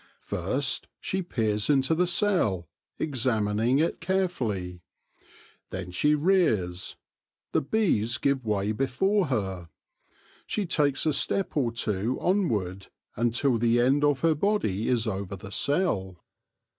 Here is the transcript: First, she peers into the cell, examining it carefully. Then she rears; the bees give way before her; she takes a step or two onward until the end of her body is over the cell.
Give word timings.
First, 0.23 0.87
she 0.99 1.21
peers 1.21 1.69
into 1.69 1.93
the 1.93 2.07
cell, 2.07 2.67
examining 2.97 3.77
it 3.77 4.01
carefully. 4.01 4.81
Then 5.69 5.91
she 5.91 6.15
rears; 6.15 6.95
the 7.51 7.61
bees 7.61 8.17
give 8.17 8.43
way 8.43 8.71
before 8.71 9.27
her; 9.27 9.69
she 10.47 10.65
takes 10.65 11.05
a 11.05 11.13
step 11.13 11.55
or 11.55 11.71
two 11.71 12.17
onward 12.19 12.87
until 13.15 13.59
the 13.59 13.79
end 13.79 14.03
of 14.03 14.21
her 14.21 14.33
body 14.33 14.87
is 14.87 15.05
over 15.05 15.35
the 15.35 15.51
cell. 15.51 16.25